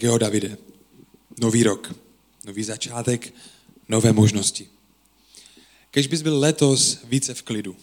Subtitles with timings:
[0.00, 0.56] Tak jo, Davide,
[1.40, 1.94] nový rok,
[2.44, 3.34] nový začátek,
[3.88, 4.68] nové možnosti.
[5.90, 7.76] Kež bys byl letos více v klidu.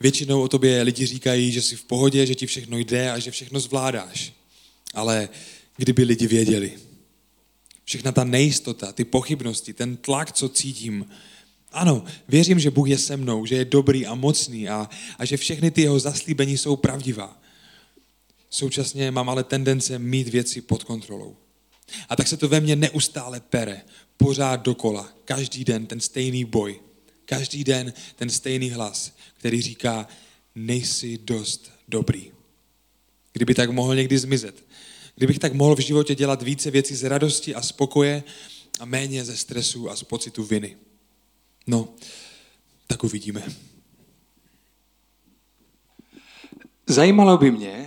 [0.00, 3.30] Většinou o tobě lidi říkají, že jsi v pohodě, že ti všechno jde a že
[3.30, 4.32] všechno zvládáš.
[4.94, 5.28] Ale
[5.76, 6.72] kdyby lidi věděli,
[7.84, 11.06] všechna ta nejistota, ty pochybnosti, ten tlak, co cítím,
[11.72, 15.36] ano, věřím, že Bůh je se mnou, že je dobrý a mocný a, a že
[15.36, 17.40] všechny ty jeho zaslíbení jsou pravdivá.
[18.50, 21.36] Současně mám ale tendence mít věci pod kontrolou.
[22.08, 23.82] A tak se to ve mně neustále pere,
[24.16, 26.80] pořád dokola, každý den ten stejný boj,
[27.24, 30.08] každý den ten stejný hlas, který říká,
[30.54, 32.32] nejsi dost dobrý.
[33.32, 34.64] Kdyby tak mohl někdy zmizet.
[35.16, 38.22] Kdybych tak mohl v životě dělat více věcí z radosti a spokoje
[38.80, 40.76] a méně ze stresu a z pocitu viny.
[41.66, 41.88] No,
[42.86, 43.42] tak uvidíme.
[46.86, 47.79] Zajímalo by mě,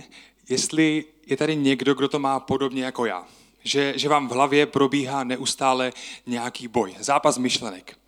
[0.48, 3.26] jestli je tady někdo, kdo to má podobně jako já.
[3.62, 5.92] Že, že vám v hlavě probíhá neustále
[6.26, 7.98] nějaký boj, zápas myšlenek.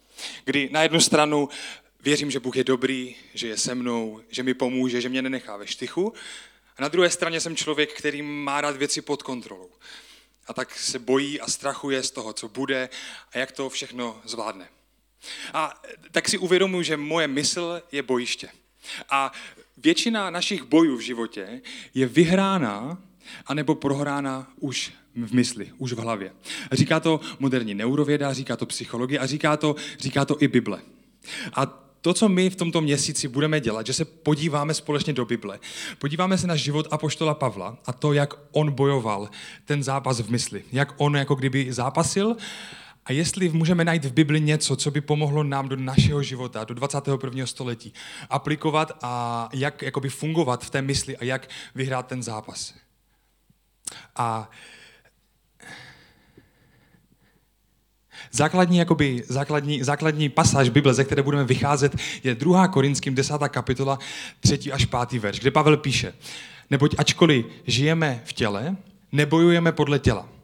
[0.45, 1.49] Kdy na jednu stranu
[2.01, 5.57] věřím, že Bůh je dobrý, že je se mnou, že mi pomůže, že mě nenechá
[5.57, 6.13] ve štychu.
[6.77, 9.71] A na druhé straně jsem člověk, který má rád věci pod kontrolou.
[10.47, 12.89] A tak se bojí a strachuje z toho, co bude
[13.33, 14.69] a jak to všechno zvládne.
[15.53, 18.49] A tak si uvědomuji, že moje mysl je bojiště.
[19.11, 19.33] A
[19.77, 21.61] většina našich bojů v životě
[21.95, 22.99] je vyhrána
[23.47, 26.33] anebo prohrána už v mysli, už v hlavě.
[26.73, 30.79] Říká to moderní neurověda, říká to psychologie a říká to, říká to i Bible.
[31.55, 31.67] A
[32.01, 35.59] to, co my v tomto měsíci budeme dělat, že se podíváme společně do Bible,
[35.99, 39.31] podíváme se na život Apoštola Pavla a to, jak on bojoval
[39.65, 42.37] ten zápas v mysli, jak on jako kdyby zápasil
[43.07, 46.75] a jestli můžeme najít v Bibli něco, co by pomohlo nám do našeho života, do
[46.75, 47.47] 21.
[47.47, 47.93] století,
[48.31, 52.75] aplikovat a jak jakoby fungovat v té mysli a jak vyhrát ten zápas.
[54.17, 54.51] A
[58.33, 62.69] Základní, jakoby, základní, základní pasáž Bible, ze které budeme vycházet, je 2.
[62.69, 63.35] Korinským 10.
[63.49, 63.99] kapitola
[64.41, 64.73] 3.
[64.73, 65.23] až 5.
[65.23, 66.15] verš, kde Pavel píše,
[66.71, 68.77] neboť ačkoliv žijeme v těle,
[69.13, 70.36] nebojujeme podle těla.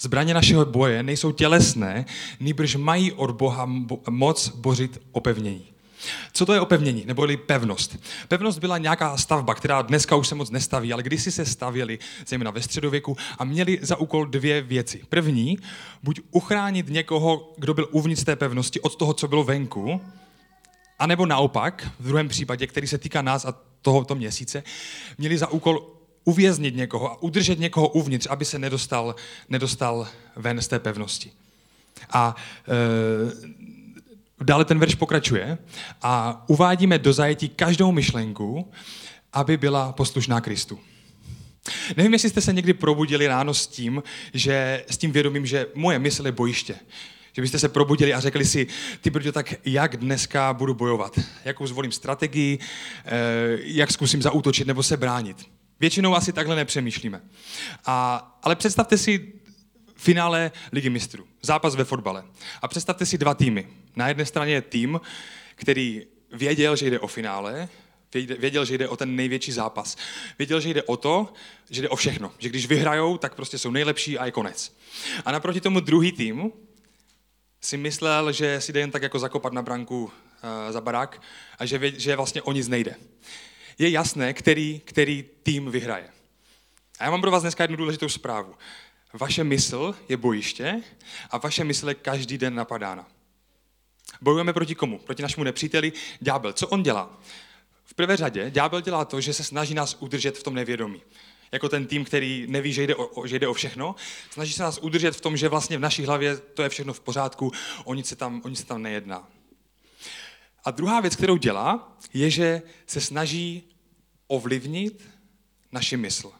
[0.00, 2.04] Zbraně našeho boje nejsou tělesné,
[2.40, 3.68] nýbrž mají od Boha
[4.10, 5.64] moc bořit opevnění.
[6.32, 7.96] Co to je opevnění, neboli pevnost?
[8.28, 12.50] Pevnost byla nějaká stavba, která dneska už se moc nestaví, ale kdysi se stavěli, zejména
[12.50, 15.02] ve středověku, a měli za úkol dvě věci.
[15.08, 15.58] První,
[16.02, 20.00] buď uchránit někoho, kdo byl uvnitř té pevnosti, od toho, co bylo venku,
[20.98, 24.62] anebo naopak, v druhém případě, který se týká nás a tohoto měsíce,
[25.18, 25.97] měli za úkol
[26.28, 29.14] uvěznit někoho a udržet někoho uvnitř, aby se nedostal,
[29.48, 31.32] nedostal ven z té pevnosti.
[32.10, 32.36] A
[32.68, 33.58] e,
[34.40, 35.58] Dále ten verš pokračuje
[36.02, 38.70] a uvádíme do zajetí každou myšlenku,
[39.32, 40.78] aby byla poslušná Kristu.
[41.96, 44.02] Nevím, jestli jste se někdy probudili ráno s tím,
[44.34, 46.74] že s tím vědomím, že moje mysl je bojiště.
[47.32, 48.66] Že byste se probudili a řekli si,
[49.00, 51.18] ty brďo, tak jak dneska budu bojovat?
[51.44, 52.58] Jakou zvolím strategii?
[53.04, 53.10] Eh,
[53.60, 55.57] jak zkusím zaútočit nebo se bránit?
[55.80, 57.22] Většinou asi takhle nepřemýšlíme.
[57.84, 59.32] A, ale představte si
[59.96, 61.26] finále Ligy mistrů.
[61.42, 62.24] Zápas ve fotbale.
[62.62, 63.68] A představte si dva týmy.
[63.96, 65.00] Na jedné straně je tým,
[65.54, 67.68] který věděl, že jde o finále,
[68.38, 69.96] věděl, že jde o ten největší zápas.
[70.38, 71.32] Věděl, že jde o to,
[71.70, 72.32] že jde o všechno.
[72.38, 74.76] Že když vyhrajou, tak prostě jsou nejlepší a je konec.
[75.24, 76.52] A naproti tomu druhý tým
[77.60, 80.10] si myslel, že si jde jen tak jako zakopat na branku uh,
[80.72, 81.22] za barák
[81.58, 82.94] a že, že vlastně o nic nejde.
[83.78, 86.10] Je jasné, který, který tým vyhraje.
[86.98, 88.54] A já mám pro vás dneska jednu důležitou zprávu.
[89.12, 90.82] Vaše mysl je bojiště
[91.30, 93.08] a vaše mysl je každý den napadána.
[94.20, 94.98] Bojujeme proti komu?
[94.98, 96.52] Proti našemu nepříteli, ďábel.
[96.52, 97.20] Co on dělá?
[97.84, 101.02] V prvé řadě ďábel dělá to, že se snaží nás udržet v tom nevědomí.
[101.52, 103.94] Jako ten tým, který neví, že jde, o, že jde o všechno,
[104.30, 107.00] snaží se nás udržet v tom, že vlastně v naší hlavě to je všechno v
[107.00, 107.52] pořádku,
[107.84, 109.28] o nic se tam, o nic se tam nejedná.
[110.68, 113.62] A druhá věc, kterou dělá, je, že se snaží
[114.26, 115.08] ovlivnit
[115.72, 116.32] naši mysl.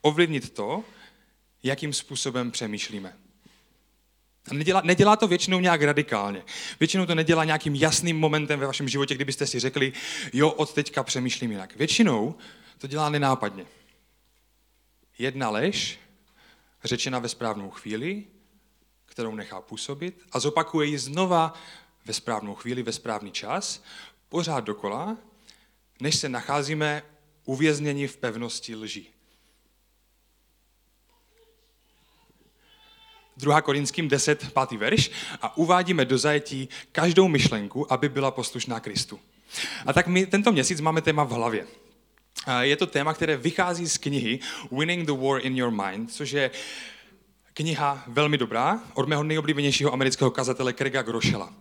[0.00, 0.84] Ovlivnit to,
[1.62, 3.16] jakým způsobem přemýšlíme.
[4.50, 6.42] A nedělá, nedělá to většinou nějak radikálně.
[6.80, 9.92] Většinou to nedělá nějakým jasným momentem ve vašem životě, kdybyste si řekli,
[10.32, 11.76] jo, od teďka přemýšlím jinak.
[11.76, 12.34] Většinou
[12.78, 13.66] to dělá nenápadně.
[15.18, 15.98] Jedna lež,
[16.84, 18.24] řečena ve správnou chvíli,
[19.06, 21.54] kterou nechá působit a zopakuje ji znova
[22.04, 23.82] ve správnou chvíli, ve správný čas,
[24.28, 25.16] pořád dokola,
[26.00, 27.02] než se nacházíme
[27.44, 29.06] uvězněni v pevnosti lži.
[33.36, 33.62] 2.
[33.62, 34.78] Korinským 10, 5.
[34.78, 35.10] verš
[35.42, 39.20] a uvádíme do zajetí každou myšlenku, aby byla poslušná Kristu.
[39.86, 41.66] A tak my tento měsíc máme téma v hlavě.
[42.60, 44.38] Je to téma, které vychází z knihy
[44.72, 46.50] Winning the War in Your Mind, což je
[47.54, 51.54] kniha velmi dobrá od mého nejoblíbenějšího amerického kazatele Krega Grošela.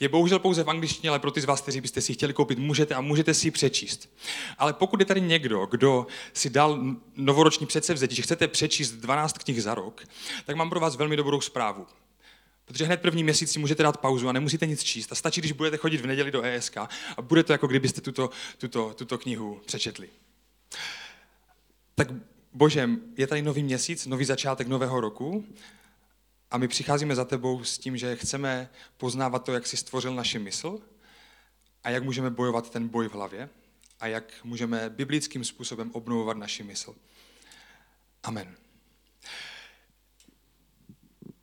[0.00, 2.58] Je bohužel pouze v angličtině, ale pro ty z vás, kteří byste si chtěli koupit,
[2.58, 4.08] můžete a můžete si ji přečíst.
[4.58, 6.80] Ale pokud je tady někdo, kdo si dal
[7.16, 10.04] novoroční předsevzetí, že chcete přečíst 12 knih za rok,
[10.46, 11.86] tak mám pro vás velmi dobrou zprávu.
[12.64, 15.12] Protože hned první měsíc si můžete dát pauzu a nemusíte nic číst.
[15.12, 16.88] A stačí, když budete chodit v neděli do ESK a
[17.22, 20.08] bude to jako kdybyste tuto, tuto, tuto knihu přečetli.
[21.94, 22.08] Tak
[22.52, 25.44] Bože, je tady nový měsíc, nový začátek nového roku
[26.50, 30.38] a my přicházíme za tebou s tím, že chceme poznávat to, jak jsi stvořil naši
[30.38, 30.80] mysl
[31.84, 33.48] a jak můžeme bojovat ten boj v hlavě
[34.00, 36.94] a jak můžeme biblickým způsobem obnovovat naši mysl.
[38.22, 38.56] Amen.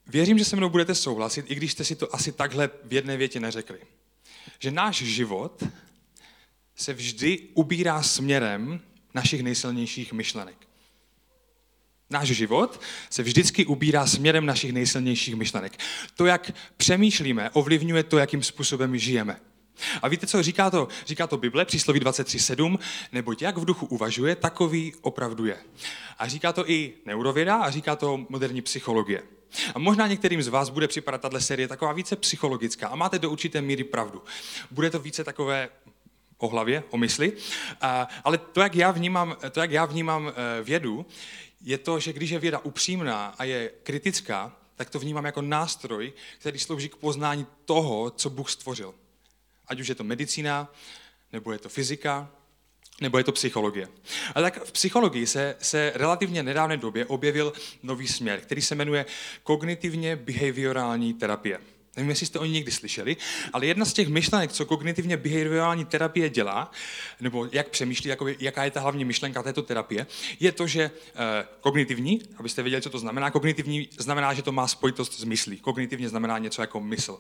[0.08, 3.18] Věřím, že se mnou budete souhlasit, i když jste si to asi takhle v jedné
[3.18, 3.80] větě neřekli.
[4.60, 5.64] Že náš život
[6.76, 8.82] se vždy ubírá směrem
[9.14, 10.68] našich nejsilnějších myšlenek.
[12.10, 15.78] Náš život se vždycky ubírá směrem našich nejsilnějších myšlenek.
[16.16, 19.40] To, jak přemýšlíme, ovlivňuje to, jakým způsobem žijeme.
[20.02, 20.88] A víte, co říká to?
[21.06, 22.80] Říká to Bible, přísloví 23.7,
[23.12, 25.58] neboť jak v duchu uvažuje, takový opravdu je.
[26.18, 29.24] A říká to i neurověda a říká to moderní psychologie.
[29.76, 33.30] A možná některým z vás bude připadat tato série taková více psychologická a máte do
[33.30, 34.24] určité míry pravdu.
[34.72, 35.70] Bude to více takové
[36.38, 37.34] o hlavě, o mysli,
[37.82, 41.06] a, ale to jak, já vnímám, to, jak já vnímám eh, vědu,
[41.66, 46.14] je to, že když je věda upřímná a je kritická, tak to vnímám jako nástroj,
[46.40, 48.96] který slouží k poznání toho, co Bůh stvořil.
[49.68, 50.74] Ať už je to medicína,
[51.34, 52.32] nebo je to fyzika,
[53.02, 53.88] nebo je to psychologie.
[54.36, 57.54] A tak v psychologii se, se relativně nedávné době objevil
[57.84, 59.06] nový směr, který se jmenuje
[59.44, 61.60] kognitivně behaviorální terapie.
[61.96, 63.18] Nevím, jestli jste o ní někdy slyšeli,
[63.54, 66.72] ale jedna z těch myšlenek, co kognitivně behaviorální terapie dělá,
[67.22, 70.08] nebo jak přemýšlí, jaká je ta hlavní myšlenka této terapie,
[70.40, 74.68] je to, že eh, kognitivní, abyste věděli, co to znamená, kognitivní znamená, že to má
[74.68, 75.58] spojitost s myslí.
[75.58, 77.20] Kognitivně znamená něco jako mysl.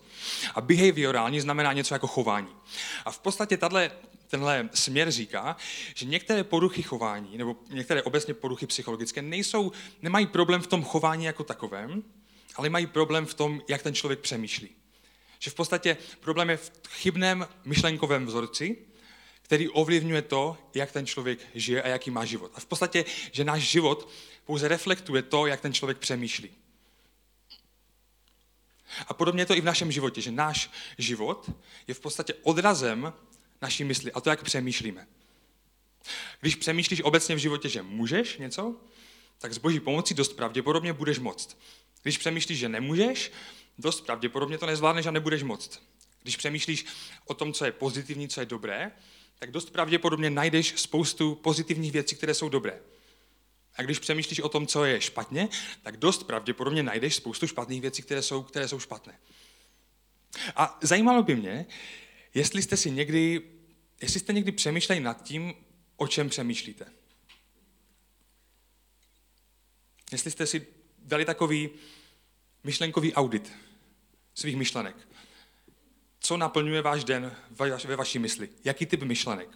[0.56, 2.50] A behaviorální znamená něco jako chování.
[3.06, 3.78] A v podstatě tato,
[4.28, 5.56] tenhle směr říká,
[5.96, 11.26] že některé poruchy chování, nebo některé obecně poruchy psychologické, nejsou, nemají problém v tom chování
[11.26, 12.04] jako takovém,
[12.56, 14.70] ale mají problém v tom, jak ten člověk přemýšlí.
[15.40, 18.78] Že v podstatě problém je v chybném myšlenkovém vzorci,
[19.42, 22.52] který ovlivňuje to, jak ten člověk žije a jaký má život.
[22.56, 24.10] A v podstatě, že náš život
[24.46, 26.50] pouze reflektuje to, jak ten člověk přemýšlí.
[29.08, 31.52] A podobně je to i v našem životě, že náš život
[31.88, 33.14] je v podstatě odrazem
[33.62, 35.08] naší mysli a to, jak přemýšlíme.
[36.42, 38.76] Když přemýšlíš obecně v životě, že můžeš něco,
[39.38, 41.58] tak s boží pomocí dost pravděpodobně budeš moct.
[42.06, 43.32] Když přemýšlíš, že nemůžeš,
[43.78, 45.82] dost pravděpodobně to nezvládneš a nebudeš moct.
[46.22, 46.86] Když přemýšlíš
[47.26, 48.92] o tom, co je pozitivní, co je dobré,
[49.40, 52.80] tak dost pravděpodobně najdeš spoustu pozitivních věcí, které jsou dobré.
[53.76, 55.50] A když přemýšlíš o tom, co je špatně,
[55.84, 59.20] tak dost pravděpodobně najdeš spoustu špatných věcí, které jsou, které jsou špatné.
[60.56, 61.66] A zajímalo by mě,
[62.34, 63.42] jestli jste si někdy,
[64.02, 65.54] jestli jste někdy přemýšleli nad tím,
[65.96, 66.86] o čem přemýšlíte.
[70.12, 70.68] Jestli jste si
[71.06, 71.70] dali takový
[72.64, 73.52] myšlenkový audit
[74.36, 74.96] svých myšlenek.
[76.20, 77.36] Co naplňuje váš den
[77.86, 78.50] ve vaší mysli?
[78.64, 79.50] Jaký typ myšlenek?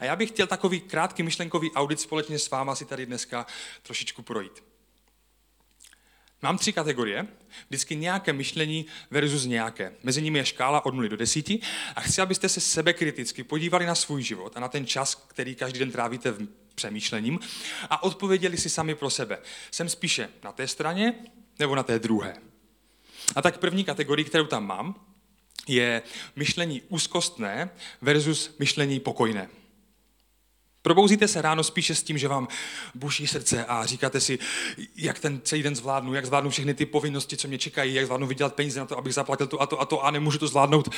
[0.00, 3.46] A já bych chtěl takový krátký myšlenkový audit společně s váma si tady dneska
[3.82, 4.62] trošičku projít.
[6.42, 7.26] Mám tři kategorie,
[7.68, 9.94] vždycky nějaké myšlení versus nějaké.
[10.02, 11.50] Mezi nimi je škála od 0 do 10
[11.96, 15.78] a chci, abyste se sebekriticky podívali na svůj život a na ten čas, který každý
[15.78, 16.34] den trávíte
[16.74, 17.40] přemýšlením
[17.90, 19.38] a odpověděli si sami pro sebe.
[19.70, 21.14] Jsem spíše na té straně
[21.58, 22.36] nebo na té druhé.
[23.36, 24.94] A tak první kategorii, kterou tam mám,
[25.68, 26.02] je
[26.36, 29.48] myšlení úzkostné versus myšlení pokojné.
[30.82, 32.48] Probouzíte se ráno spíše s tím, že vám
[32.94, 34.38] buší srdce a říkáte si,
[34.96, 38.26] jak ten celý den zvládnu, jak zvládnu všechny ty povinnosti, co mě čekají, jak zvládnu
[38.26, 40.88] vydělat peníze na to, abych zaplatil to a to a to a nemůžu to zvládnout.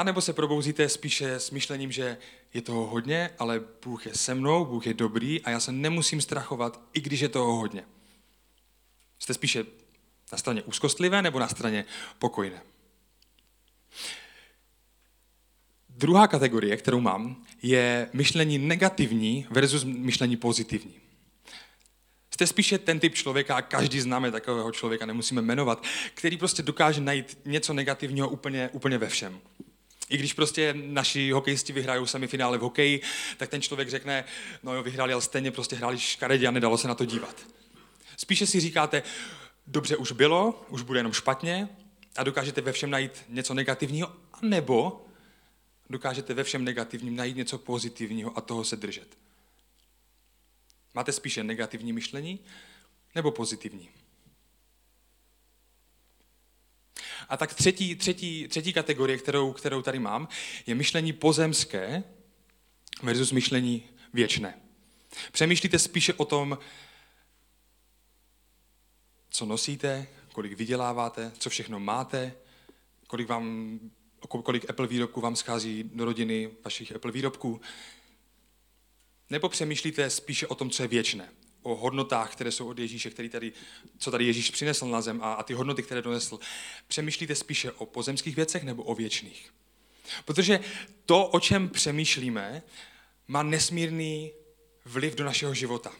[0.00, 2.16] A nebo se probouzíte spíše s myšlením, že
[2.54, 6.20] je toho hodně, ale Bůh je se mnou, Bůh je dobrý a já se nemusím
[6.20, 7.84] strachovat, i když je toho hodně.
[9.18, 9.64] Jste spíše
[10.32, 11.84] na straně úzkostlivé nebo na straně
[12.18, 12.62] pokojné?
[15.88, 20.94] Druhá kategorie, kterou mám, je myšlení negativní versus myšlení pozitivní.
[22.34, 27.00] Jste spíše ten typ člověka, a každý známe takového člověka, nemusíme jmenovat, který prostě dokáže
[27.00, 29.40] najít něco negativního úplně, úplně ve všem.
[30.10, 33.00] I když prostě naši hokejisti vyhrajou semifinále v hokeji,
[33.36, 34.24] tak ten člověk řekne,
[34.62, 37.46] no jo, vyhráli, ale stejně prostě hráli škaredě a nedalo se na to dívat.
[38.16, 39.02] Spíše si říkáte,
[39.66, 41.68] dobře už bylo, už bude jenom špatně
[42.16, 44.12] a dokážete ve všem najít něco negativního,
[44.42, 45.06] nebo
[45.90, 49.18] dokážete ve všem negativním najít něco pozitivního a toho se držet?
[50.94, 52.40] Máte spíše negativní myšlení
[53.14, 53.88] nebo pozitivní?
[57.30, 60.28] A tak třetí, třetí, třetí kategorie, kterou, kterou tady mám,
[60.66, 62.04] je myšlení pozemské
[63.02, 63.82] versus myšlení
[64.12, 64.60] věčné.
[65.32, 66.58] Přemýšlíte spíše o tom,
[69.30, 72.34] co nosíte, kolik vyděláváte, co všechno máte,
[73.06, 73.78] kolik, vám,
[74.28, 77.60] kolik Apple výrobků vám schází do rodiny vašich Apple výrobků.
[79.30, 81.28] Nebo přemýšlíte spíše o tom, co je věčné,
[81.62, 83.52] o hodnotách, které jsou od Ježíše, který tady,
[83.98, 86.38] co tady Ježíš přinesl na zem a, a ty hodnoty, které donesl.
[86.88, 89.52] Přemýšlíte spíše o pozemských věcech nebo o věčných?
[90.24, 90.60] Protože
[91.06, 92.62] to, o čem přemýšlíme,
[93.28, 94.32] má nesmírný
[94.84, 95.92] vliv do našeho života.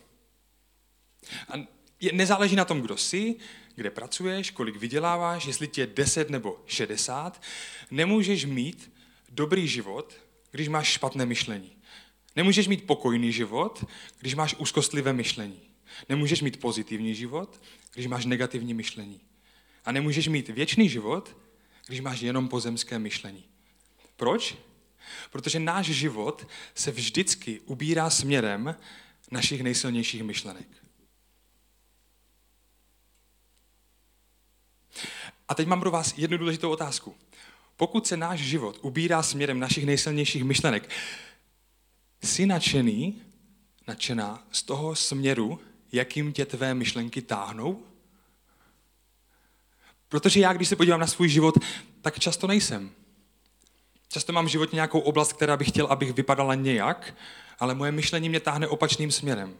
[1.48, 1.66] A
[2.12, 3.36] nezáleží na tom, kdo jsi,
[3.74, 7.42] kde pracuješ, kolik vyděláváš, jestli tě je 10 nebo 60,
[7.90, 8.92] nemůžeš mít
[9.28, 10.14] dobrý život,
[10.50, 11.76] když máš špatné myšlení.
[12.36, 13.84] Nemůžeš mít pokojný život,
[14.18, 15.60] když máš úzkostlivé myšlení.
[16.08, 17.62] Nemůžeš mít pozitivní život,
[17.94, 19.20] když máš negativní myšlení.
[19.84, 21.36] A nemůžeš mít věčný život,
[21.86, 23.44] když máš jenom pozemské myšlení.
[24.16, 24.56] Proč?
[25.30, 28.76] Protože náš život se vždycky ubírá směrem
[29.30, 30.68] našich nejsilnějších myšlenek.
[35.48, 37.16] A teď mám pro vás jednu důležitou otázku.
[37.76, 40.90] Pokud se náš život ubírá směrem našich nejsilnějších myšlenek,
[42.22, 43.22] jsi nadšený,
[43.88, 45.60] nadšená z toho směru,
[45.92, 47.82] jakým tě tvé myšlenky táhnou?
[50.08, 51.54] Protože já, když se podívám na svůj život,
[52.02, 52.90] tak často nejsem.
[54.08, 57.14] Často mám v životě nějakou oblast, která bych chtěl, abych vypadala nějak,
[57.58, 59.56] ale moje myšlení mě táhne opačným směrem.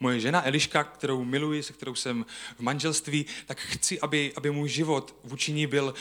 [0.00, 2.26] Moje žena Eliška, kterou miluji, se kterou jsem
[2.56, 5.94] v manželství, tak chci, aby, aby můj život vůči ní byl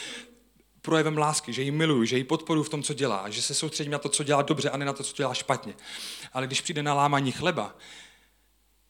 [0.81, 3.91] projevem lásky, že ji miluju, že ji podporuji v tom, co dělá, že se soustředím
[3.91, 5.73] na to, co dělá dobře a ne na to, co dělá špatně.
[6.33, 7.75] Ale když přijde na lámání chleba,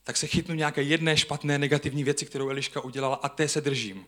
[0.03, 4.05] tak se chytnu nějaké jedné špatné negativní věci, kterou Eliška udělala a té se držím.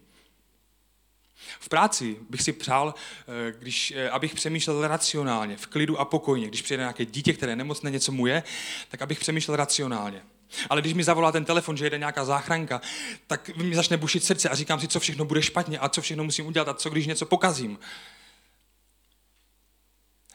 [1.59, 6.47] V práci bych si přál, eh, když, eh, abych přemýšlel racionálně, v klidu a pokojně.
[6.47, 8.43] Když přijde nějaké dítě, které nemocné, něco mu je,
[8.89, 10.23] tak abych přemýšlel racionálně.
[10.69, 12.81] Ale když mi zavolá ten telefon, že jede nějaká záchranka,
[13.27, 16.23] tak mi začne bušit srdce a říkám si, co všechno bude špatně a co všechno
[16.23, 17.79] musím udělat a co když něco pokazím.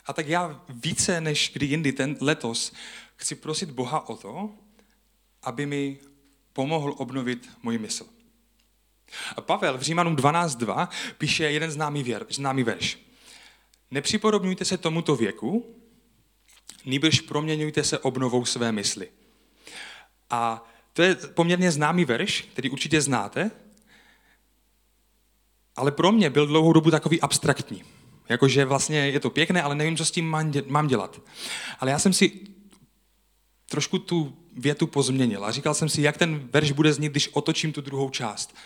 [0.07, 2.73] A tak já více než kdy jindy ten letos
[3.17, 4.51] chci prosit Boha o to,
[5.43, 5.99] aby mi
[6.53, 8.07] pomohl obnovit můj mysl.
[9.37, 10.89] A Pavel v Římanům 12.2
[11.19, 12.99] píše jeden známý, věr, známý verš.
[13.91, 15.77] Nepřipodobňujte se tomuto věku,
[16.85, 19.09] nýbrž proměňujte se obnovou své mysli.
[20.31, 23.51] A to je poměrně známý verš, který určitě znáte,
[25.77, 27.85] ale pro mě byl dlouhou dobu takový abstraktní.
[28.29, 31.21] Jakože vlastně je to pěkné, ale nevím, co s tím mám dělat.
[31.81, 32.41] Ale já jsem si
[33.67, 37.73] trošku tu větu pozměnil a říkal jsem si, jak ten verš bude znít, když otočím
[37.73, 38.57] tu druhou část.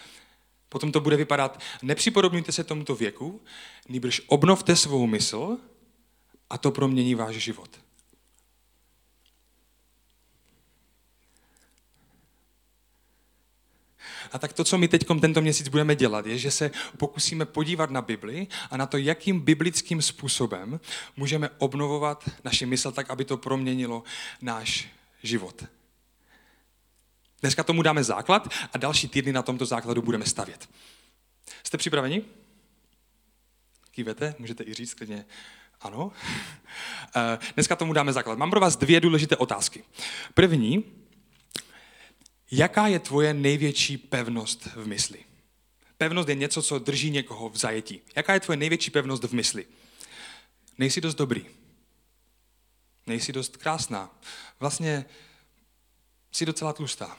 [0.69, 3.41] Potom to bude vypadat, nepřipodobňujte se tomuto věku,
[3.89, 5.59] nýbrž obnovte svou mysl
[6.51, 7.71] a to promění váš život.
[14.33, 17.91] A tak to, co my teď tento měsíc budeme dělat, je, že se pokusíme podívat
[17.91, 20.81] na Bibli a na to, jakým biblickým způsobem
[21.17, 24.03] můžeme obnovovat naši mysl tak, aby to proměnilo
[24.43, 24.89] náš
[25.23, 25.65] život.
[27.41, 30.69] Dneska tomu dáme základ a další týdny na tomto základu budeme stavět.
[31.65, 32.23] Jste připraveni?
[33.91, 34.35] Kývete?
[34.39, 35.25] Můžete i říct klidně
[35.81, 36.13] ano.
[37.17, 38.39] Eh, dneska tomu dáme základ.
[38.39, 39.85] Mám pro vás dvě důležité otázky.
[40.35, 40.85] První,
[42.53, 45.25] jaká je tvoje největší pevnost v mysli?
[45.99, 48.01] Pevnost je něco, co drží někoho v zajetí.
[48.17, 49.67] Jaká je tvoje největší pevnost v mysli?
[50.79, 51.47] Nejsi dost dobrý.
[53.07, 54.21] Nejsi dost krásná.
[54.61, 55.05] Vlastně
[56.33, 57.19] jsi docela tlustá.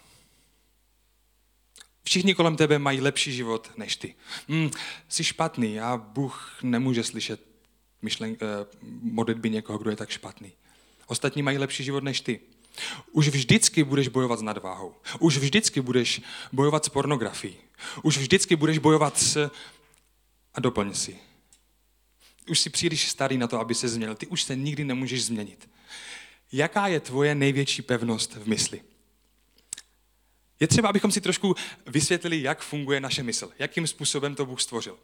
[2.03, 4.15] Všichni kolem tebe mají lepší život než ty.
[4.47, 4.71] Hmm,
[5.09, 7.41] jsi špatný a Bůh nemůže slyšet
[8.01, 8.65] myšlen, eh,
[9.01, 10.51] modlitby někoho, kdo je tak špatný.
[11.07, 12.39] Ostatní mají lepší život než ty.
[13.11, 14.95] Už vždycky budeš bojovat s nadváhou.
[15.19, 17.55] Už vždycky budeš bojovat s pornografií.
[18.03, 19.49] Už vždycky budeš bojovat s...
[20.53, 21.17] A doplň si.
[22.49, 24.15] Už jsi příliš starý na to, aby se změnil.
[24.15, 25.69] Ty už se nikdy nemůžeš změnit.
[26.51, 28.81] Jaká je tvoje největší pevnost v mysli?
[30.59, 31.55] Je třeba, abychom si trošku
[31.87, 34.97] vysvětlili, jak funguje naše mysl, jakým způsobem to Bůh stvořil.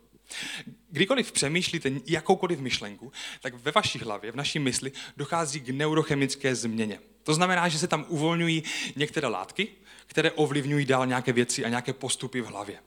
[0.90, 3.12] Kdykoliv přemýšlíte jakoukoliv myšlenku,
[3.42, 7.00] tak ve vaší hlavě, v naší mysli, dochází k neurochemické změně.
[7.24, 8.64] To znamená, že se tam uvolňují
[8.96, 9.68] některé látky,
[10.08, 12.80] které ovlivňují dál nějaké věci a nějaké postupy v hlavě.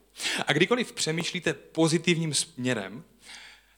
[0.46, 3.04] A kdykoliv přemýšlíte pozitivním směrem,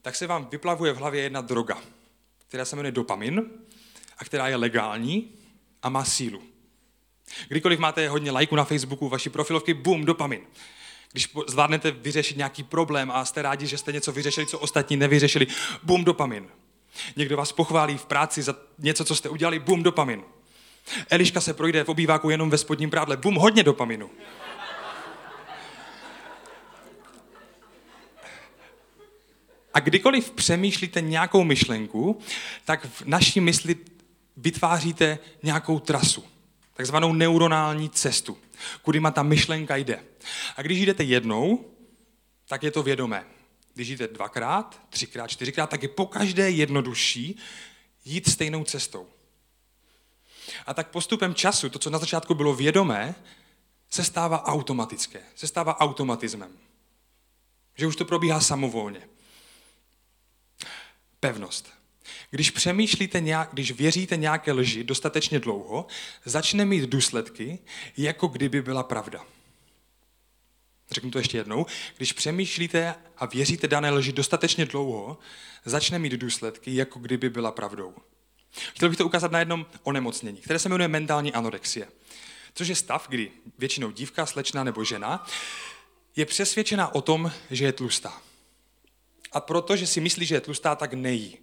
[0.03, 1.83] tak se vám vyplavuje v hlavě jedna droga,
[2.49, 3.51] která se jmenuje dopamin
[4.19, 5.33] a která je legální
[5.83, 6.43] a má sílu.
[7.49, 10.41] Kdykoliv máte hodně lajků na Facebooku, vaší profilovky, bum, dopamin.
[11.13, 15.47] Když zvládnete vyřešit nějaký problém a jste rádi, že jste něco vyřešili, co ostatní nevyřešili,
[15.83, 16.49] bum, dopamin.
[17.17, 20.23] Někdo vás pochválí v práci za něco, co jste udělali, bum, dopamin.
[21.11, 24.11] Eliška se projde v obýváku jenom ve spodním prádle, bum, hodně dopaminu.
[29.75, 32.19] A kdykoliv přemýšlíte nějakou myšlenku,
[32.65, 33.77] tak v naší mysli
[34.37, 36.25] vytváříte nějakou trasu,
[36.75, 38.39] takzvanou neuronální cestu,
[38.83, 40.01] kudy ta myšlenka jde.
[40.57, 41.65] A když jdete jednou,
[42.49, 43.25] tak je to vědomé.
[43.75, 47.39] Když jdete dvakrát, třikrát, čtyřikrát, tak je po každé jednodušší
[48.05, 49.09] jít stejnou cestou.
[50.67, 53.15] A tak postupem času, to, co na začátku bylo vědomé,
[53.91, 56.59] se stává automatické, se stává automatismem.
[57.75, 59.09] Že už to probíhá samovolně.
[61.21, 61.73] Pevnost.
[62.31, 65.87] Když přemýšlíte nějak, když věříte nějaké lži dostatečně dlouho,
[66.25, 67.59] začne mít důsledky,
[67.97, 69.25] jako kdyby byla pravda.
[70.91, 71.67] Řeknu to ještě jednou.
[71.97, 75.19] Když přemýšlíte a věříte dané lži dostatečně dlouho,
[75.65, 77.95] začne mít důsledky, jako kdyby byla pravdou.
[78.55, 81.89] Chtěl bych to ukázat na jednom onemocnění, které se jmenuje mentální anorexie.
[82.55, 85.27] Což je stav, kdy většinou dívka, slečna nebo žena
[86.17, 88.23] je přesvědčena o tom, že je tlustá.
[89.33, 91.39] A protože si myslí, že je tlustá, tak nejí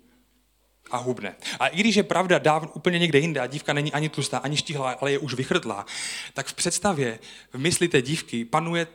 [0.91, 1.35] a hubne.
[1.59, 4.57] A i když je pravda dávno úplně někde jinde a dívka není ani tlustá, ani
[4.57, 5.85] štíhlá, ale je už vychrtlá,
[6.33, 7.19] tak v představě,
[7.53, 8.87] v mysli té dívky panuje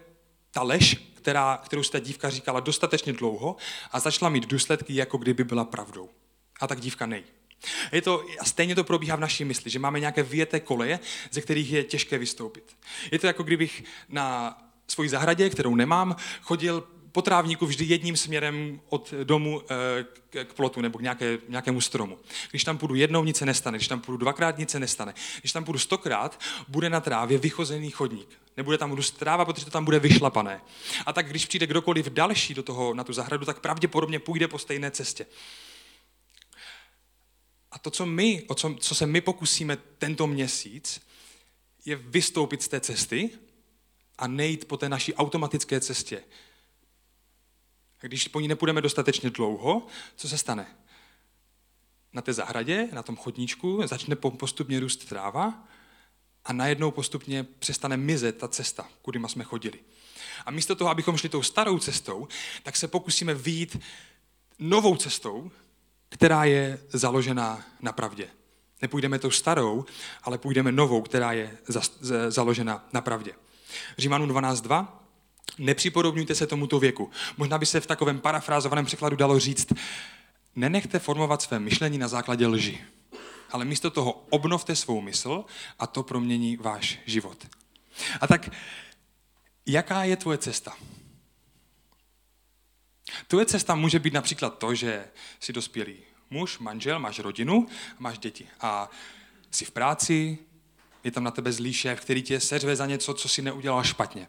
[0.51, 3.57] ta lež, která, kterou si ta dívka říkala dostatečně dlouho
[3.93, 6.11] a začala mít důsledky, jako kdyby byla pravdou.
[6.61, 7.25] A tak dívka nejí.
[7.93, 10.99] Je to, a stejně to probíhá v naší mysli, že máme nějaké vyjeté koleje,
[11.31, 12.77] ze kterých je těžké vystoupit.
[13.13, 14.59] Je to jako kdybych na
[14.89, 16.85] svoji zahradě, kterou nemám, chodil
[17.17, 19.63] po trávníku vždy jedním směrem od domu
[20.35, 22.19] eh, k plotu nebo k nějaké, nějakému stromu.
[22.51, 23.79] Když tam půjdu jednou, nic se nestane.
[23.79, 25.15] Když tam půjdu dvakrát, nic se nestane.
[25.41, 28.29] Když tam půjdu stokrát, bude na trávě vychozený chodník.
[28.57, 30.61] Nebude tam růst tráva, protože to tam bude vyšlapané.
[31.07, 34.59] A tak když přijde kdokoliv další do toho, na tu zahradu, tak pravděpodobně půjde po
[34.59, 35.27] stejné cestě.
[37.77, 41.01] A to, co, my, o co, co se my pokusíme tento měsíc,
[41.85, 43.31] je vystoupit z té cesty
[44.19, 46.23] a nejít po té naší automatické cestě.
[48.03, 49.87] A když po ní nepůjdeme dostatečně dlouho,
[50.17, 50.77] co se stane?
[52.13, 55.69] Na té zahradě, na tom chodníčku, začne postupně růst tráva
[56.45, 59.79] a najednou postupně přestane mizet ta cesta, kudy jsme chodili.
[60.47, 62.29] A místo toho, abychom šli tou starou cestou,
[62.63, 63.77] tak se pokusíme vyjít
[64.59, 65.51] novou cestou,
[66.17, 68.29] která je založená na pravdě.
[68.83, 69.85] Nepůjdeme tou starou,
[70.23, 73.33] ale půjdeme novou, která je za, za, založena na pravdě.
[73.99, 74.89] Římanům 12.2.
[75.59, 77.11] Nepřipodobňujte se tomuto věku.
[77.37, 79.73] Možná by se v takovém parafrázovaném překladu dalo říct,
[80.57, 82.85] nenechte formovat své myšlení na základě lži,
[83.51, 85.45] ale místo toho obnovte svou mysl
[85.79, 87.47] a to promění váš život.
[88.21, 88.51] A tak,
[89.67, 90.73] jaká je tvoje cesta?
[93.29, 95.09] Tvoje cesta může být například to, že
[95.41, 95.97] jsi dospělý
[96.31, 98.91] muž, manžel, máš rodinu, máš děti a
[99.51, 100.39] jsi v práci,
[101.05, 104.29] je tam na tebe zlý šéf, který tě seřve za něco, co si neudělal špatně.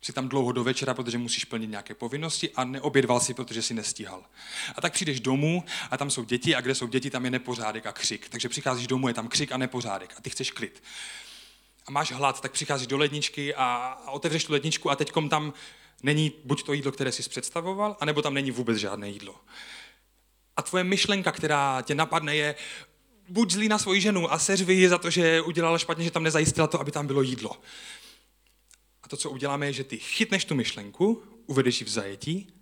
[0.00, 3.74] Jsi tam dlouho do večera, protože musíš plnit nějaké povinnosti a neobědval si, protože si
[3.74, 4.24] nestíhal.
[4.76, 7.86] A tak přijdeš domů a tam jsou děti a kde jsou děti, tam je nepořádek
[7.86, 8.28] a křik.
[8.28, 10.82] Takže přicházíš domů, je tam křik a nepořádek a ty chceš klid.
[11.86, 15.52] A máš hlad, tak přicházíš do ledničky a, otevřeš tu ledničku a teďkom tam
[16.06, 19.34] není buď to jídlo, které jsi představoval, anebo tam není vůbec žádné jídlo.
[20.56, 22.54] A tvoje myšlenka, která tě napadne, je
[23.28, 26.22] buď zlý na svoji ženu a seřvi ji za to, že udělala špatně, že tam
[26.22, 27.50] nezajistila to, aby tam bylo jídlo.
[29.02, 32.52] A to, co uděláme, je, že ty chytneš tu myšlenku, uvedeš ji v zajetí,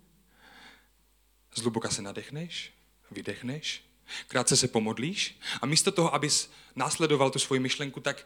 [1.55, 2.73] zhluboka se nadechneš,
[3.11, 3.83] vydechneš,
[4.27, 8.25] krátce se pomodlíš a místo toho, abys následoval tu svoji myšlenku, tak,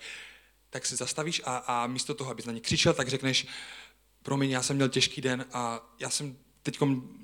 [0.70, 3.48] tak se zastavíš a, a místo toho, abys na ně křičel, tak řekneš,
[4.24, 6.80] promiň, já jsem měl těžký den a já jsem teď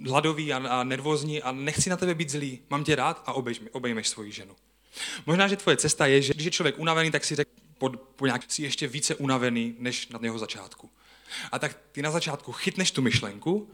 [0.07, 3.69] hladový a, a nervózní a nechci na tebe být zlý, mám tě rád a obejmi,
[3.69, 4.55] obejmeš svoji ženu.
[5.25, 8.25] Možná, že tvoje cesta je, že když je člověk unavený, tak si řek, po, po
[8.25, 10.89] nějak si ještě více unavený, než na jeho začátku.
[11.51, 13.71] A tak ty na začátku chytneš tu myšlenku,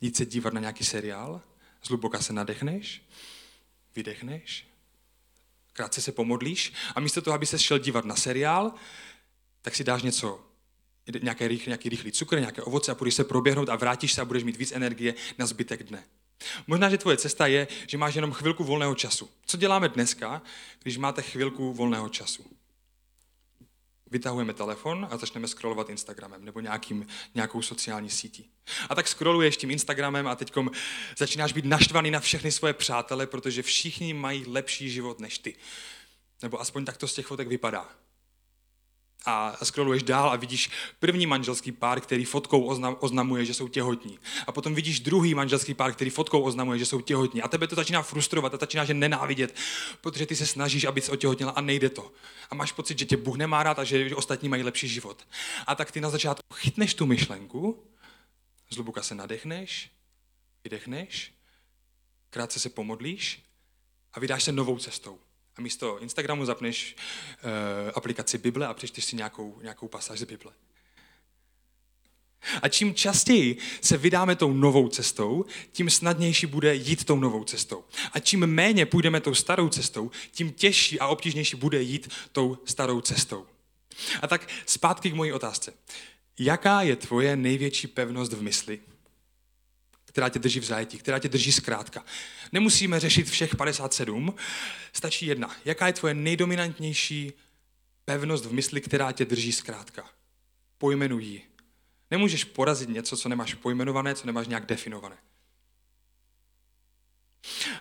[0.00, 1.40] jít se dívat na nějaký seriál,
[1.84, 3.02] zhluboka se nadechneš,
[3.96, 4.68] vydechneš,
[5.72, 8.72] krátce se pomodlíš a místo toho, aby se šel dívat na seriál,
[9.62, 10.47] tak si dáš něco
[11.22, 14.44] nějaké, nějaký rychlý cukr, nějaké ovoce a půjdeš se proběhnout a vrátíš se a budeš
[14.44, 16.04] mít víc energie na zbytek dne.
[16.66, 19.30] Možná, že tvoje cesta je, že máš jenom chvilku volného času.
[19.46, 20.42] Co děláme dneska,
[20.82, 22.44] když máte chvilku volného času?
[24.10, 28.50] vytahujeme telefon a začneme scrollovat Instagramem nebo nějakým, nějakou sociální sítí.
[28.88, 30.52] A tak scrolluješ tím Instagramem a teď
[31.18, 35.56] začínáš být naštvaný na všechny svoje přátele, protože všichni mají lepší život než ty.
[36.42, 37.88] Nebo aspoň tak to z těch fotek vypadá
[39.28, 42.62] a scrolluješ dál a vidíš první manželský pár, který fotkou
[43.00, 44.18] oznamuje, že jsou těhotní.
[44.46, 47.42] A potom vidíš druhý manželský pár, který fotkou oznamuje, že jsou těhotní.
[47.42, 49.54] A tebe to začíná frustrovat a začínáš je nenávidět,
[50.00, 52.12] protože ty se snažíš, aby se otěhotněla a nejde to.
[52.50, 55.26] A máš pocit, že tě Bůh nemá rád a že ostatní mají lepší život.
[55.66, 57.84] A tak ty na začátku chytneš tu myšlenku,
[58.70, 59.90] zluboka se nadechneš,
[60.64, 61.32] vydechneš,
[62.30, 63.42] krátce se pomodlíš
[64.12, 65.18] a vydáš se novou cestou.
[65.58, 66.96] A místo Instagramu zapneš
[67.44, 67.50] uh,
[67.94, 70.52] aplikaci Bible a přečteš si nějakou, nějakou pasáž z Bible.
[72.62, 77.84] A čím častěji se vydáme tou novou cestou, tím snadnější bude jít tou novou cestou.
[78.12, 83.00] A čím méně půjdeme tou starou cestou, tím těžší a obtížnější bude jít tou starou
[83.00, 83.46] cestou.
[84.22, 85.72] A tak zpátky k mojí otázce.
[86.38, 88.80] Jaká je tvoje největší pevnost v mysli?
[90.18, 92.04] Která tě drží v zajetí, která tě drží zkrátka.
[92.52, 94.34] Nemusíme řešit všech 57,
[94.92, 95.56] stačí jedna.
[95.64, 97.32] Jaká je tvoje nejdominantnější
[98.04, 100.10] pevnost v mysli, která tě drží zkrátka?
[100.78, 101.42] Pojmenuj ji.
[102.10, 105.16] Nemůžeš porazit něco, co nemáš pojmenované, co nemáš nějak definované.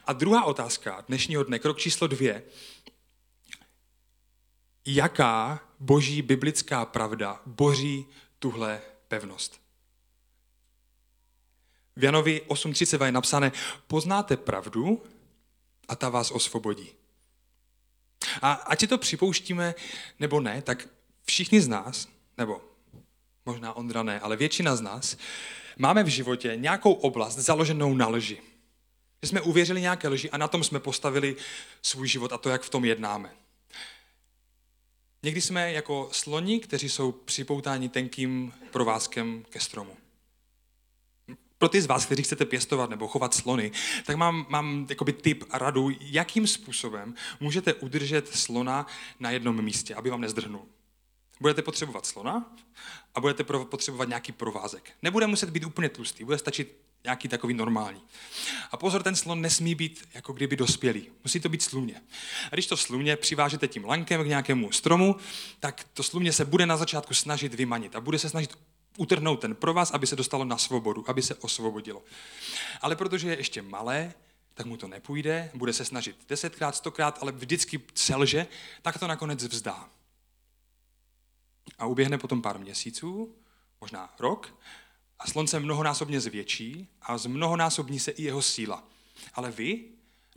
[0.06, 2.44] A druhá otázka dnešního dne, krok číslo dvě.
[4.86, 8.06] Jaká boží biblická pravda boří
[8.40, 9.67] tuhle pevnost?
[11.98, 13.52] V Janovi 8.30 je napsané,
[13.88, 15.04] poznáte pravdu
[15.88, 16.90] a ta vás osvobodí.
[18.42, 19.76] A ať si to připouštíme
[20.20, 20.88] nebo ne, tak
[21.26, 22.08] všichni z nás,
[22.38, 22.62] nebo
[23.46, 25.18] možná Ondra ne, ale většina z nás,
[25.78, 28.42] máme v životě nějakou oblast založenou na lži.
[29.24, 31.36] Že jsme uvěřili nějaké lži a na tom jsme postavili
[31.82, 33.32] svůj život a to, jak v tom jednáme.
[35.24, 39.98] Někdy jsme jako sloni, kteří jsou připoutáni tenkým provázkem ke stromu
[41.58, 43.72] pro ty z vás, kteří chcete pěstovat nebo chovat slony,
[44.06, 48.88] tak mám, mám jakoby tip a radu, jakým způsobem můžete udržet slona
[49.20, 50.66] na jednom místě, aby vám nezdrhnul.
[51.42, 52.56] Budete potřebovat slona
[53.16, 54.92] a budete potřebovat nějaký provázek.
[55.02, 58.02] Nebude muset být úplně tlustý, bude stačit nějaký takový normální.
[58.72, 61.10] A pozor, ten slon nesmí být jako kdyby dospělý.
[61.24, 62.02] Musí to být slumě.
[62.52, 65.16] A když to slumě přivážete tím lankem k nějakému stromu,
[65.60, 68.58] tak to slumě se bude na začátku snažit vymanit a bude se snažit
[68.98, 72.04] utrhnout ten provaz, aby se dostalo na svobodu, aby se osvobodilo.
[72.82, 74.14] Ale protože je ještě malé,
[74.54, 78.48] tak mu to nepůjde, bude se snažit desetkrát, stokrát, ale vždycky selže,
[78.82, 79.90] tak to nakonec vzdá.
[81.80, 83.36] A uběhne potom pár měsíců,
[83.82, 84.60] možná rok,
[85.20, 88.84] a slunce mnohonásobně zvětší a zmnohonásobní se i jeho síla.
[89.34, 89.86] Ale vy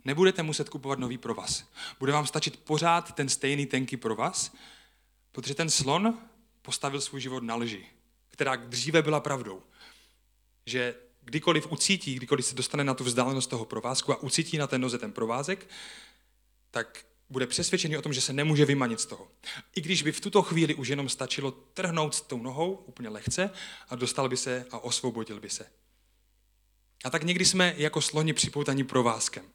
[0.05, 1.65] nebudete muset kupovat nový provaz.
[1.99, 4.53] Bude vám stačit pořád ten stejný tenký provaz,
[5.31, 6.17] protože ten slon
[6.61, 7.87] postavil svůj život na lži
[8.31, 9.63] která dříve byla pravdou.
[10.65, 14.77] Že kdykoliv ucítí, kdykoliv se dostane na tu vzdálenost toho provázku a ucítí na té
[14.77, 15.69] noze ten provázek,
[16.71, 19.27] tak bude přesvědčený o tom, že se nemůže vymanit z toho.
[19.75, 23.49] I když by v tuto chvíli už jenom stačilo trhnout s tou nohou úplně lehce
[23.89, 25.65] a dostal by se a osvobodil by se.
[27.03, 29.45] A tak někdy jsme jako sloni připoutaní provázkem.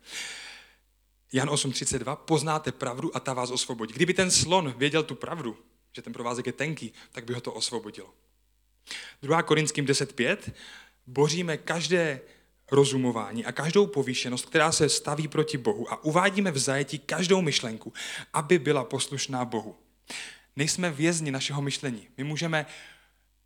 [1.33, 3.95] Jan 8.32, poznáte pravdu a ta vás osvobodí.
[3.95, 5.59] Kdyby ten slon věděl tu pravdu,
[5.93, 8.15] že ten provázek je tenký, tak by ho to osvobodilo.
[9.23, 9.43] 2.
[9.43, 10.37] Korinským 10.5
[11.07, 12.21] boříme každé
[12.71, 17.93] rozumování a každou povýšenost, která se staví proti Bohu a uvádíme v zajetí každou myšlenku,
[18.33, 19.77] aby byla poslušná Bohu.
[20.57, 22.09] Nejsme vězni našeho myšlení.
[22.17, 22.67] My můžeme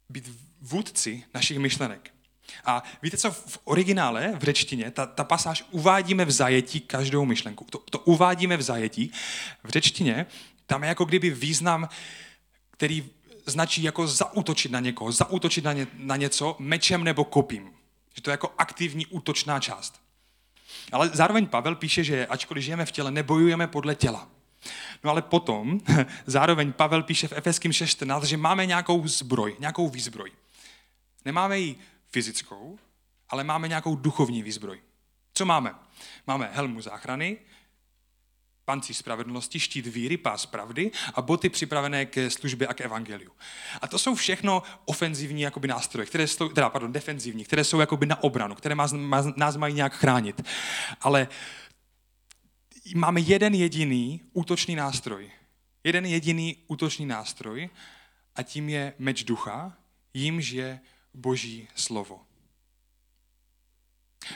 [0.08, 2.10] být vůdci našich myšlenek.
[2.64, 7.66] A víte co, v originále, v řečtině, ta, ta pasáž uvádíme v zajetí každou myšlenku.
[7.70, 9.12] To, to uvádíme v zajetí.
[9.64, 10.26] V řečtině
[10.66, 11.88] tam je jako kdyby význam,
[12.70, 13.10] který
[13.50, 17.72] značí jako zautočit na někoho, zautočit na, ně, na něco mečem nebo kopím.
[18.14, 20.00] Že to je jako aktivní útočná část.
[20.92, 24.28] Ale zároveň Pavel píše, že ačkoliv žijeme v těle, nebojujeme podle těla.
[25.04, 25.80] No ale potom
[26.26, 30.32] zároveň Pavel píše v Efeským 6.14, že máme nějakou zbroj, nějakou výzbroj.
[31.24, 31.76] Nemáme ji
[32.10, 32.78] fyzickou,
[33.28, 34.80] ale máme nějakou duchovní výzbroj.
[35.34, 35.74] Co máme?
[36.26, 37.38] Máme helmu záchrany,
[38.64, 43.32] pancí spravedlnosti, štít víry, pás pravdy a boty připravené ke službě a k evangeliu.
[43.80, 48.06] A to jsou všechno ofenzivní jakoby, nástroje, které jsou, teda, pardon, defenzivní, které jsou jakoby
[48.06, 48.94] na obranu, které nás,
[49.36, 50.42] nás mají nějak chránit.
[51.00, 51.28] Ale
[52.94, 55.30] máme jeden jediný útočný nástroj.
[55.84, 57.70] Jeden jediný útočný nástroj
[58.36, 59.76] a tím je meč ducha,
[60.14, 60.80] jímž je
[61.14, 62.20] boží slovo.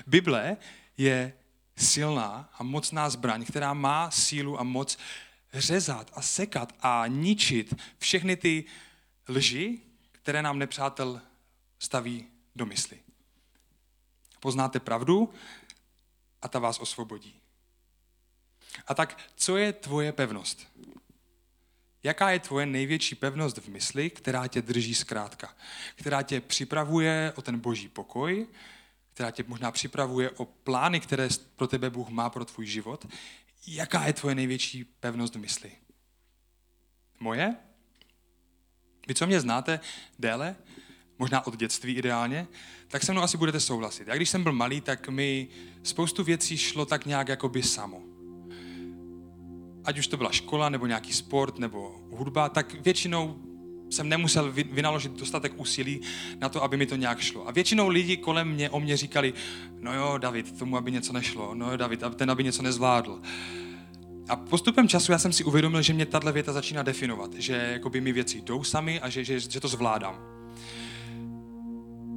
[0.07, 0.57] Bible
[0.97, 1.33] je
[1.77, 4.99] silná a mocná zbraň, která má sílu a moc
[5.53, 8.65] řezat a sekat a ničit všechny ty
[9.29, 9.81] lži,
[10.13, 11.21] které nám nepřátel
[11.79, 13.01] staví do mysli.
[14.41, 15.33] Poznáte pravdu
[16.43, 17.41] a ta vás osvobodí.
[18.87, 20.67] A tak, co je tvoje pevnost?
[22.03, 25.55] Jaká je tvoje největší pevnost v mysli, která tě drží zkrátka?
[25.97, 28.47] Která tě připravuje o ten boží pokoj,
[29.15, 33.07] která tě možná připravuje o plány, které pro tebe Bůh má pro tvůj život.
[33.67, 35.73] Jaká je tvoje největší pevnost v mysli?
[37.21, 37.57] Moje?
[39.09, 39.81] Vy, co mě znáte
[40.19, 40.57] déle,
[41.19, 42.47] možná od dětství ideálně,
[42.89, 44.09] tak se mnou asi budete souhlasit.
[44.09, 45.49] Já když jsem byl malý, tak mi
[45.83, 48.03] spoustu věcí šlo tak nějak jako by samo.
[49.85, 53.54] Ať už to byla škola, nebo nějaký sport, nebo hudba, tak většinou
[53.95, 56.01] jsem nemusel vynaložit dostatek úsilí
[56.41, 57.49] na to, aby mi to nějak šlo.
[57.49, 59.35] A většinou lidi kolem mě o mě říkali,
[59.81, 63.21] no jo, David, tomu, aby něco nešlo, no jo, David, ten, aby něco nezvládl.
[64.29, 68.01] A postupem času já jsem si uvědomil, že mě tahle věta začíná definovat, že jakoby
[68.01, 70.19] mi věci jdou sami a že, že, že to zvládám.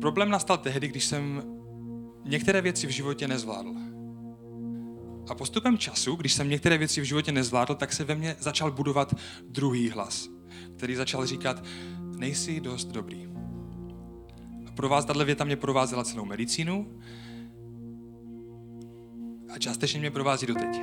[0.01, 1.43] Problém nastal tehdy, když jsem
[2.25, 3.73] některé věci v životě nezvládl.
[5.29, 8.71] A postupem času, když jsem některé věci v životě nezvládl, tak se ve mně začal
[8.71, 9.13] budovat
[9.49, 10.36] druhý hlas
[10.77, 11.63] který začal říkat,
[12.17, 13.27] nejsi dost dobrý.
[14.67, 16.87] A pro vás tato věta mě provázela celou medicínu
[19.55, 20.81] a částečně mě provází doteď.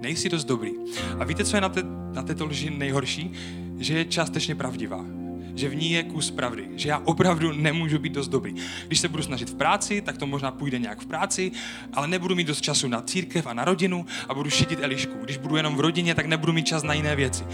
[0.00, 0.72] Nejsi dost dobrý.
[1.18, 3.32] A víte, co je na, té, na této lži nejhorší?
[3.78, 5.21] Že je částečně pravdivá
[5.54, 8.54] že v ní je kus pravdy, že já opravdu nemůžu být dost dobrý.
[8.86, 11.52] Když se budu snažit v práci, tak to možná půjde nějak v práci,
[11.92, 15.18] ale nebudu mít dost času na církev a na rodinu a budu šidit Elišku.
[15.24, 17.44] Když budu jenom v rodině, tak nebudu mít čas na jiné věci.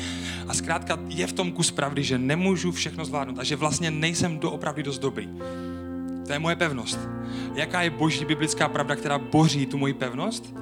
[0.49, 4.39] A zkrátka je v tom kus pravdy, že nemůžu všechno zvládnout a že vlastně nejsem
[4.39, 5.29] doopravdy dost dobrý.
[6.27, 6.99] To je moje pevnost.
[7.55, 10.55] Jaká je boží biblická pravda, která boří tu moji pevnost?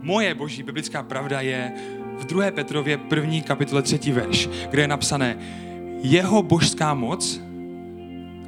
[0.00, 1.72] Moje boží biblická pravda je
[2.18, 2.50] v 2.
[2.50, 5.38] Petrově první kapitole třetí verš, kde je napsané
[6.04, 7.40] jeho božská moc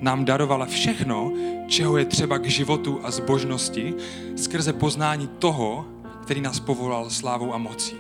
[0.01, 1.33] nám darovala všechno,
[1.67, 3.95] čeho je třeba k životu a zbožnosti,
[4.37, 5.87] skrze poznání toho,
[6.23, 7.97] který nás povolal slávou a mocí.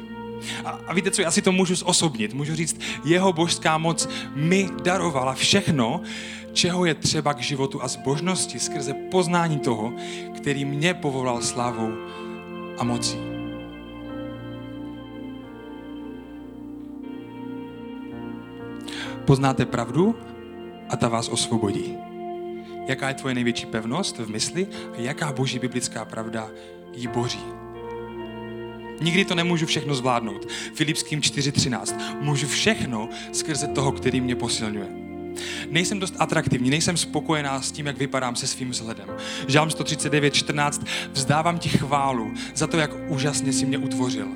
[0.64, 2.34] A, a víte co, já si to můžu zosobnit.
[2.34, 6.00] Můžu říct, jeho božská moc mi darovala všechno,
[6.52, 9.92] čeho je třeba k životu a zbožnosti, skrze poznání toho,
[10.36, 11.92] který mě povolal slávou
[12.78, 13.35] a mocí.
[19.26, 20.14] Poznáte pravdu
[20.88, 21.96] a ta vás osvobodí.
[22.86, 26.50] Jaká je tvoje největší pevnost v mysli a jaká boží biblická pravda
[26.92, 27.44] ji boří.
[29.00, 30.46] Nikdy to nemůžu všechno zvládnout.
[30.74, 32.20] Filipským 4.13.
[32.20, 34.88] Můžu všechno skrze toho, který mě posilňuje.
[35.70, 39.08] Nejsem dost atraktivní, nejsem spokojená s tím, jak vypadám se svým vzhledem.
[39.48, 40.86] Žálm 139.14.
[41.12, 44.28] Vzdávám ti chválu za to, jak úžasně si mě utvořil.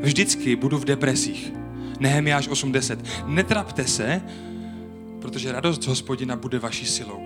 [0.00, 1.52] Vždycky budu v depresích,
[2.00, 2.98] Nehemiáš 8.10.
[3.26, 4.22] Netrapte se,
[5.20, 7.20] protože radost z hospodina bude vaší silou.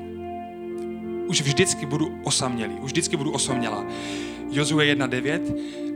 [1.27, 3.85] Už vždycky budu osamělý, už vždycky budu osamělá.
[4.51, 5.41] Jozue 1.9,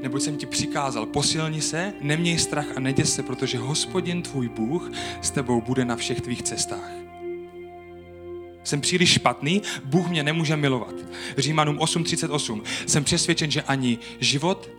[0.02, 4.90] neboť jsem ti přikázal, posilni se, neměj strach a neděs se, protože hospodin tvůj Bůh
[5.22, 6.90] s tebou bude na všech tvých cestách.
[8.64, 10.94] Jsem příliš špatný, Bůh mě nemůže milovat.
[11.38, 12.62] Římanům 8.38.
[12.86, 14.70] Jsem přesvědčen, že ani život,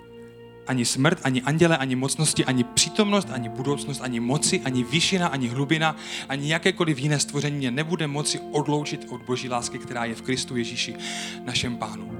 [0.67, 5.47] ani smrt, ani anděle, ani mocnosti, ani přítomnost, ani budoucnost, ani moci, ani výšina, ani
[5.47, 5.95] hlubina,
[6.29, 10.57] ani jakékoliv jiné stvoření mě nebude moci odloučit od boží lásky, která je v Kristu
[10.57, 10.95] Ježíši,
[11.43, 12.11] našem pánu.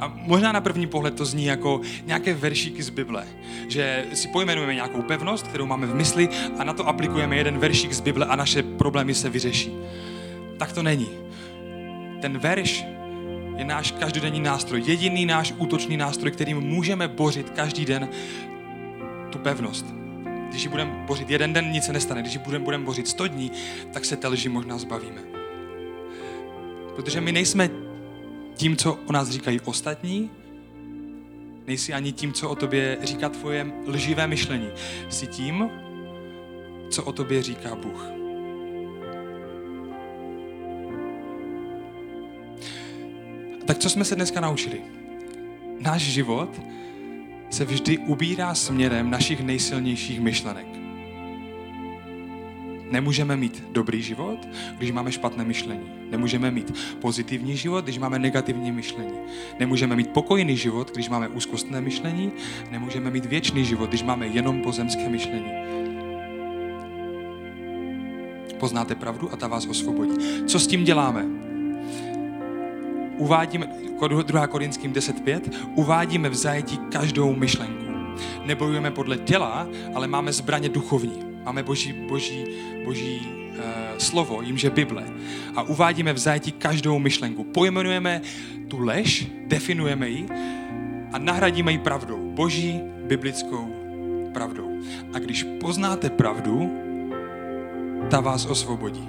[0.00, 3.26] A možná na první pohled to zní jako nějaké veršíky z Bible,
[3.68, 6.28] že si pojmenujeme nějakou pevnost, kterou máme v mysli
[6.58, 9.72] a na to aplikujeme jeden veršík z Bible a naše problémy se vyřeší.
[10.58, 11.08] Tak to není.
[12.20, 12.84] Ten verš
[13.56, 18.08] je náš každodenní nástroj, jediný náš útočný nástroj, kterým můžeme bořit každý den
[19.30, 19.86] tu pevnost.
[20.48, 22.22] Když ji budeme bořit jeden den, nic se nestane.
[22.22, 23.50] Když ji budeme, budeme bořit sto dní,
[23.92, 25.20] tak se té lži možná zbavíme.
[26.96, 27.70] Protože my nejsme
[28.54, 30.30] tím, co o nás říkají ostatní,
[31.66, 34.68] nejsi ani tím, co o tobě říká tvoje lživé myšlení.
[35.08, 35.70] Jsi tím,
[36.90, 38.13] co o tobě říká Bůh.
[43.64, 44.80] Tak co jsme se dneska naučili?
[45.80, 46.60] Náš život
[47.50, 50.66] se vždy ubírá směrem našich nejsilnějších myšlenek.
[52.90, 54.48] Nemůžeme mít dobrý život,
[54.78, 55.90] když máme špatné myšlení.
[56.10, 59.18] Nemůžeme mít pozitivní život, když máme negativní myšlení.
[59.58, 62.32] Nemůžeme mít pokojný život, když máme úzkostné myšlení.
[62.70, 65.50] Nemůžeme mít věčný život, když máme jenom pozemské myšlení.
[68.58, 70.16] Poznáte pravdu a ta vás osvobodí.
[70.46, 71.43] Co s tím děláme?
[73.18, 73.68] Uvádíme,
[74.22, 74.46] 2.
[74.46, 75.40] Korinským 10.5,
[75.74, 77.84] uvádíme v zajetí každou myšlenku.
[78.44, 81.34] nebojujeme podle těla, ale máme zbraně duchovní.
[81.44, 82.44] Máme boží, boží,
[82.84, 85.04] boží uh, slovo, jimže Bible.
[85.56, 87.44] A uvádíme v zajetí každou myšlenku.
[87.44, 88.22] Pojmenujeme
[88.68, 90.26] tu lež, definujeme ji
[91.12, 92.30] a nahradíme ji pravdou.
[92.34, 93.68] Boží biblickou
[94.34, 94.70] pravdou.
[95.12, 96.70] A když poznáte pravdu,
[98.10, 99.08] ta vás osvobodí.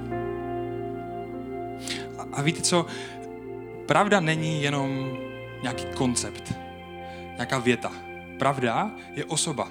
[2.17, 2.85] A, a víte co?
[3.85, 5.17] Pravda není jenom
[5.61, 6.53] nějaký koncept,
[7.33, 7.91] nějaká věta.
[8.39, 9.69] Pravda je osoba.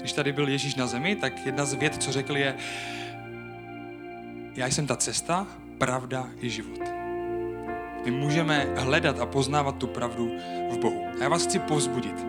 [0.00, 2.56] Když tady byl Ježíš na zemi, tak jedna z vět, co řekl, je
[4.56, 5.46] já jsem ta cesta,
[5.78, 6.80] pravda i život.
[8.04, 10.30] My můžeme hledat a poznávat tu pravdu
[10.70, 11.06] v Bohu.
[11.20, 12.26] A já vás chci povzbudit.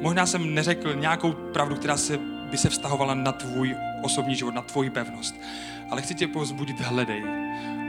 [0.00, 2.18] Možná jsem neřekl nějakou pravdu, která se,
[2.50, 5.34] by se vztahovala na tvůj osobní život, na tvoji pevnost.
[5.90, 7.22] Ale chci tě povzbudit, hledej.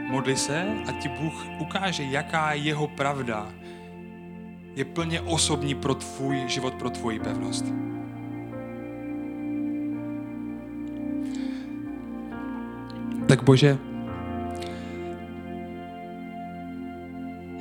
[0.07, 3.53] Modli se a ti Bůh ukáže, jaká jeho pravda
[4.75, 7.65] je plně osobní pro tvůj život, pro tvoji pevnost.
[13.27, 13.77] Tak Bože,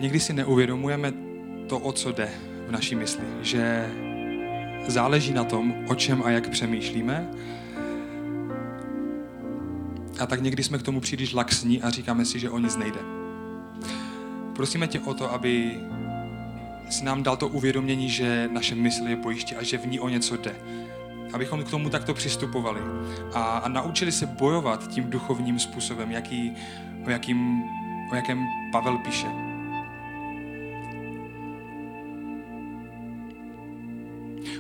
[0.01, 1.13] někdy si neuvědomujeme
[1.69, 2.29] to, o co jde
[2.69, 3.91] v naší mysli, že
[4.87, 7.31] záleží na tom, o čem a jak přemýšlíme.
[10.19, 13.01] A tak někdy jsme k tomu příliš laxní a říkáme si, že o nic nejde.
[14.55, 15.81] Prosíme tě o to, aby
[16.91, 20.09] si nám dal to uvědomění, že naše mysl je bojiště a že v ní o
[20.09, 20.57] něco jde.
[21.33, 22.81] Abychom k tomu takto přistupovali
[23.35, 26.53] a, a naučili se bojovat tím duchovním způsobem, jaký,
[27.07, 27.63] o, jakým,
[28.13, 29.27] o jakém Pavel píše.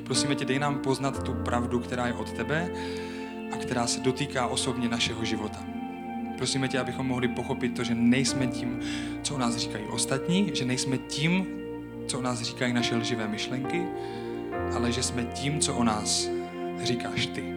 [0.04, 2.70] Prosíme tě, dej nám poznat tu pravdu, která je od tebe
[3.56, 5.58] a která se dotýká osobně našeho života.
[6.36, 8.80] Prosíme tě, abychom mohli pochopit to, že nejsme tím,
[9.22, 11.46] co o nás říkají ostatní, že nejsme tím,
[12.06, 13.82] co o nás říkají naše lživé myšlenky,
[14.74, 16.28] ale že jsme tím, co o nás
[16.82, 17.55] říkáš ty.